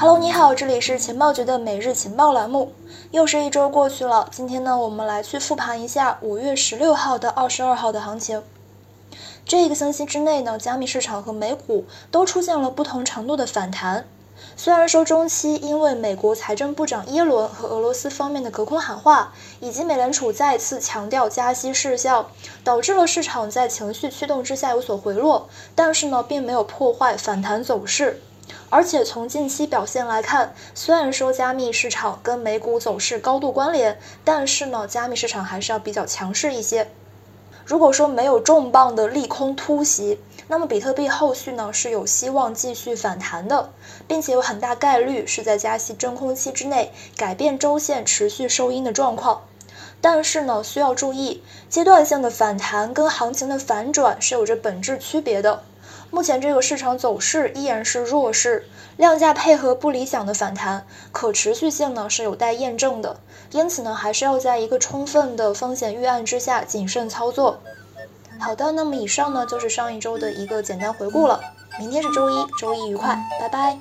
[0.00, 2.72] Hello，你好，这里是情报局的每日情报栏目。
[3.10, 8.42] 又是一周过去了，今天呢，我们来去复盘一下五月十六号到二十二号的行情。
[9.44, 14.06] 这一个星期之内呢，加密市场和美股都出现了不同程度的反弹。
[14.56, 22.24] 虽然说中期因为美国财政部长耶伦和俄罗斯方面的隔空喊话，以及美联储再次强调加息事项，
[22.64, 28.22] 导致了市场在情绪驱动之下有所回落，但是呢，并没有破坏反弹走势。
[28.68, 36.88] 而且从近期表现来看，虽然说加密市场跟美股走势高度关联，但是呢，加密市场还是要比较强势一些。
[37.64, 40.18] 如果说没有重磅的利空突袭，
[40.48, 43.70] 那么比特币后续呢是有希望继续反弹的，
[44.08, 49.42] 并且有很大概率是在加息真空期之内改变周线持续收阴的状况。
[50.00, 55.62] 但是呢，需要注意，阶段性的反弹跟行情的反转是有着本质区别的。
[56.10, 63.20] 目前这个市场走势依然是弱势，量价配合不理想的反弹，可持续性呢是有待验证的。
[63.52, 67.60] 因此呢，还是要在一个充分的风险预案之下谨慎操作。
[68.38, 71.40] 好的，那么以上呢就是上一周的一个简单回顾了。
[71.78, 73.78] 明天是周一，周一愉快，拜拜。